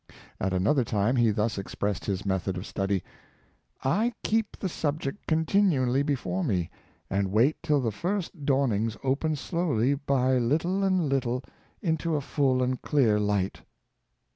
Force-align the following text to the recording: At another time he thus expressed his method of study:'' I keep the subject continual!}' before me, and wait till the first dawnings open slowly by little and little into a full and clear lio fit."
At 0.39 0.51
another 0.51 0.83
time 0.83 1.15
he 1.15 1.29
thus 1.29 1.59
expressed 1.59 2.05
his 2.05 2.25
method 2.25 2.57
of 2.57 2.65
study:'' 2.65 3.03
I 4.01 4.15
keep 4.23 4.57
the 4.57 4.67
subject 4.67 5.27
continual!}' 5.27 6.03
before 6.03 6.43
me, 6.43 6.71
and 7.07 7.31
wait 7.31 7.57
till 7.61 7.79
the 7.81 7.91
first 7.91 8.43
dawnings 8.43 8.97
open 9.03 9.35
slowly 9.35 9.93
by 9.93 10.39
little 10.39 10.83
and 10.83 11.07
little 11.07 11.43
into 11.83 12.15
a 12.15 12.21
full 12.21 12.63
and 12.63 12.81
clear 12.81 13.19
lio 13.19 13.41
fit." 13.43 13.61